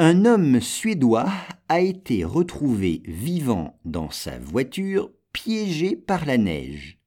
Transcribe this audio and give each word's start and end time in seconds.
Un 0.00 0.26
homme 0.26 0.60
suédois 0.60 1.28
a 1.68 1.80
été 1.80 2.22
retrouvé 2.22 3.02
vivant 3.04 3.80
dans 3.84 4.10
sa 4.10 4.38
voiture 4.38 5.10
piégé 5.32 5.96
par 5.96 6.24
la 6.24 6.38
neige. 6.38 7.00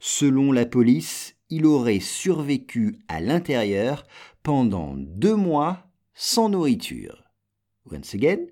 Selon 0.00 0.50
la 0.50 0.64
police, 0.64 1.36
il 1.50 1.66
aurait 1.66 2.00
survécu 2.00 2.96
à 3.08 3.20
l'intérieur 3.20 4.04
pendant 4.42 4.94
deux 4.96 5.34
mois 5.34 5.90
sans 6.14 6.48
nourriture. 6.48 7.24
Once 7.92 8.14
again, 8.14 8.46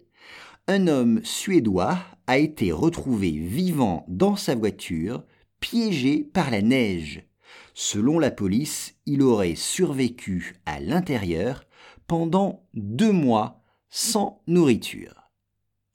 un 0.66 0.86
homme 0.86 1.24
suédois 1.24 1.96
a 2.26 2.36
été 2.36 2.72
retrouvé 2.72 3.30
vivant 3.30 4.04
dans 4.06 4.36
sa 4.36 4.54
voiture, 4.54 5.24
piégé 5.60 6.24
par 6.24 6.50
la 6.50 6.60
neige. 6.60 7.24
Selon 7.72 8.18
la 8.18 8.30
police, 8.30 8.96
il 9.06 9.22
aurait 9.22 9.54
survécu 9.54 10.56
à 10.66 10.78
l'intérieur 10.78 11.64
pendant 12.06 12.66
deux 12.74 13.12
mois 13.12 13.58
sans 13.90 14.42
nourriture. 14.46 15.30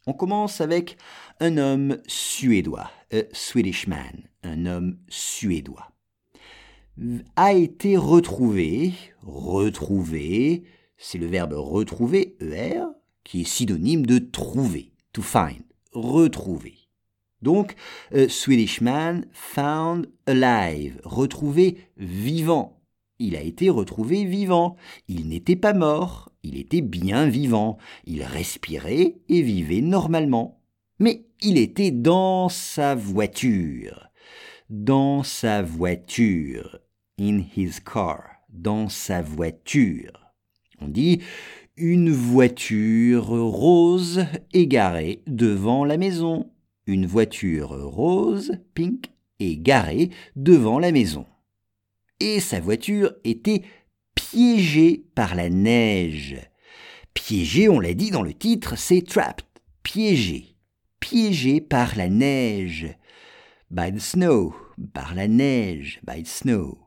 On 0.05 0.13
commence 0.13 0.59
avec 0.59 0.97
un 1.39 1.57
homme 1.57 1.97
suédois, 2.07 2.91
a 3.11 3.21
Swedish 3.31 3.87
man, 3.87 4.27
un 4.43 4.65
homme 4.65 4.97
suédois. 5.07 5.91
A 7.35 7.53
été 7.53 7.97
retrouvé, 7.97 8.93
retrouvé, 9.21 10.63
c'est 10.97 11.17
le 11.17 11.27
verbe 11.27 11.53
retrouver, 11.53 12.35
ER, 12.41 12.83
qui 13.23 13.41
est 13.41 13.47
synonyme 13.47 14.05
de 14.05 14.19
trouver, 14.19 14.91
to 15.13 15.21
find, 15.21 15.63
retrouver. 15.93 16.75
Donc, 17.41 17.75
a 18.13 18.27
Swedish 18.27 18.81
man 18.81 19.25
found 19.31 20.09
alive, 20.25 20.99
retrouvé 21.03 21.77
vivant. 21.97 22.81
Il 23.19 23.35
a 23.35 23.41
été 23.41 23.69
retrouvé 23.69 24.25
vivant. 24.25 24.75
Il 25.07 25.27
n'était 25.27 25.55
pas 25.55 25.73
mort, 25.73 26.32
il 26.43 26.57
était 26.57 26.81
bien 26.81 27.27
vivant. 27.27 27.77
Il 28.05 28.23
respirait 28.23 29.15
et 29.29 29.41
vivait 29.41 29.81
normalement. 29.81 30.61
Mais 30.99 31.25
il 31.41 31.57
était 31.57 31.91
dans 31.91 32.49
sa 32.49 32.95
voiture. 32.95 34.09
Dans 34.69 35.23
sa 35.23 35.61
voiture. 35.61 36.79
In 37.19 37.43
his 37.55 37.79
car. 37.83 38.23
Dans 38.49 38.89
sa 38.89 39.21
voiture. 39.21 40.33
On 40.81 40.87
dit 40.87 41.21
une 41.75 42.11
voiture 42.11 43.29
rose 43.29 44.25
égarée 44.51 45.23
devant 45.25 45.85
la 45.85 45.97
maison. 45.97 46.51
Une 46.85 47.05
voiture 47.05 47.69
rose, 47.69 48.51
pink, 48.75 49.05
égarée 49.39 50.09
devant 50.35 50.77
la 50.77 50.91
maison. 50.91 51.25
Et 52.19 52.39
sa 52.39 52.59
voiture 52.59 53.13
était 53.23 53.63
piégée 54.33 55.05
par 55.13 55.35
la 55.35 55.47
neige. 55.47 56.37
Piégée, 57.13 57.69
on 57.69 57.79
l'a 57.79 57.93
dit 57.93 58.09
dans 58.09 58.23
le 58.23 58.33
titre, 58.33 58.75
c'est 58.75 59.03
trapped, 59.03 59.45
piégée. 59.83 60.55
Piégée 60.99 61.61
par 61.61 61.95
la 61.95 62.09
neige. 62.09 62.87
By 63.69 63.93
the 63.93 63.99
snow, 63.99 64.55
par 64.91 65.13
la 65.13 65.27
neige, 65.27 65.99
by 66.03 66.23
the 66.23 66.27
snow. 66.27 66.79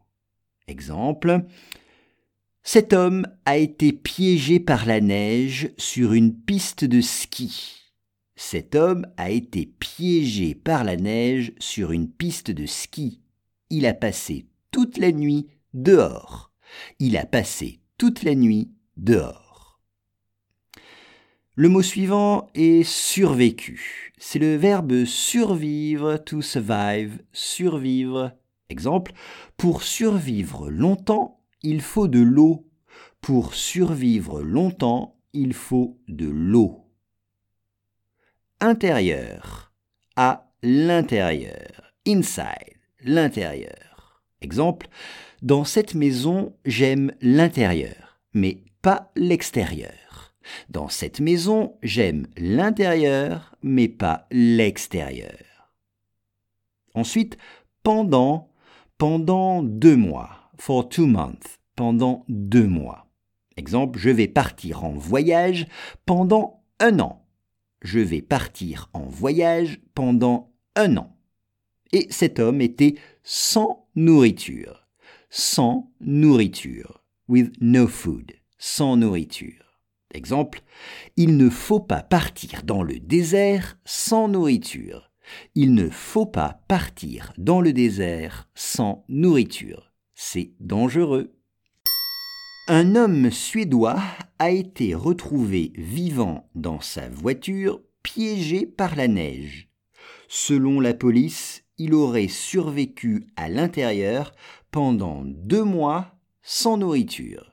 Exemple, 0.66 1.44
cet 2.64 2.92
homme 2.92 3.28
a 3.44 3.58
été 3.58 3.92
piégé 3.92 4.58
par 4.58 4.84
la 4.84 5.00
neige 5.00 5.70
sur 5.78 6.14
une 6.14 6.34
piste 6.34 6.84
de 6.84 7.00
ski. 7.00 7.76
Cet 8.34 8.74
homme 8.74 9.06
a 9.16 9.30
été 9.30 9.66
piégé 9.66 10.56
par 10.56 10.82
la 10.82 10.96
neige 10.96 11.52
sur 11.60 11.92
une 11.92 12.10
piste 12.10 12.50
de 12.50 12.66
ski. 12.66 13.20
Il 13.70 13.86
a 13.86 13.94
passé 13.94 14.46
toute 14.72 14.98
la 14.98 15.12
nuit 15.12 15.46
dehors. 15.74 16.45
Il 16.98 17.16
a 17.16 17.26
passé 17.26 17.80
toute 17.98 18.22
la 18.22 18.34
nuit 18.34 18.70
dehors. 18.96 19.80
Le 21.54 21.70
mot 21.70 21.82
suivant 21.82 22.50
est 22.54 22.82
survécu. 22.82 24.12
C'est 24.18 24.38
le 24.38 24.56
verbe 24.56 25.04
survivre, 25.04 26.18
to 26.18 26.42
survive, 26.42 27.22
survivre. 27.32 28.32
Exemple, 28.68 29.12
pour 29.56 29.82
survivre 29.82 30.68
longtemps, 30.68 31.40
il 31.62 31.80
faut 31.80 32.08
de 32.08 32.20
l'eau. 32.20 32.68
Pour 33.22 33.54
survivre 33.54 34.42
longtemps, 34.42 35.18
il 35.32 35.54
faut 35.54 35.98
de 36.08 36.26
l'eau. 36.26 36.84
Intérieur. 38.60 39.72
À 40.14 40.50
l'intérieur. 40.62 41.92
Inside. 42.06 42.80
L'intérieur. 43.00 44.22
Exemple. 44.40 44.88
Dans 45.42 45.64
cette 45.64 45.94
maison, 45.94 46.54
j'aime 46.64 47.12
l'intérieur, 47.20 48.20
mais 48.32 48.62
pas 48.82 49.12
l'extérieur. 49.16 50.34
Dans 50.70 50.88
cette 50.88 51.20
maison, 51.20 51.76
j'aime 51.82 52.26
l'intérieur, 52.36 53.54
mais 53.62 53.88
pas 53.88 54.26
l'extérieur. 54.30 55.72
Ensuite, 56.94 57.36
pendant, 57.82 58.50
pendant 58.96 59.62
deux 59.62 59.96
mois 59.96 60.50
for 60.58 60.88
two 60.88 61.06
months, 61.06 61.58
pendant 61.74 62.24
deux 62.28 62.66
mois. 62.66 63.06
Exemple, 63.56 63.98
je 63.98 64.10
vais 64.10 64.28
partir 64.28 64.84
en 64.84 64.92
voyage 64.92 65.66
pendant 66.06 66.64
un 66.80 66.98
an. 67.00 67.26
Je 67.82 68.00
vais 68.00 68.22
partir 68.22 68.88
en 68.94 69.04
voyage 69.06 69.80
pendant 69.94 70.52
un 70.74 70.96
an. 70.96 71.16
Et 71.92 72.06
cet 72.10 72.38
homme 72.38 72.60
était 72.60 72.94
sans 73.22 73.88
nourriture. 73.94 74.85
Sans 75.30 75.92
nourriture. 76.00 77.02
With 77.28 77.52
no 77.60 77.86
food. 77.88 78.32
Sans 78.58 78.96
nourriture. 78.96 79.80
Exemple, 80.14 80.62
il 81.16 81.36
ne 81.36 81.50
faut 81.50 81.80
pas 81.80 82.02
partir 82.02 82.62
dans 82.62 82.82
le 82.82 83.00
désert 83.00 83.78
sans 83.84 84.28
nourriture. 84.28 85.10
Il 85.54 85.74
ne 85.74 85.90
faut 85.90 86.26
pas 86.26 86.62
partir 86.68 87.32
dans 87.36 87.60
le 87.60 87.72
désert 87.72 88.48
sans 88.54 89.04
nourriture 89.08 89.86
c'est 90.16 90.54
dangereux. 90.60 91.36
Un 92.68 92.96
homme 92.96 93.30
suédois 93.30 94.02
a 94.40 94.50
été 94.50 94.94
retrouvé 94.94 95.72
vivant 95.76 96.48
dans 96.56 96.80
sa 96.80 97.08
voiture 97.08 97.80
piégé 98.02 98.66
par 98.66 98.96
la 98.96 99.06
neige. 99.06 99.68
Selon 100.26 100.80
la 100.80 100.94
police, 100.94 101.55
il 101.78 101.94
aurait 101.94 102.28
survécu 102.28 103.26
à 103.36 103.48
l'intérieur 103.48 104.34
pendant 104.70 105.22
deux 105.24 105.64
mois 105.64 106.12
sans 106.42 106.76
nourriture. 106.76 107.52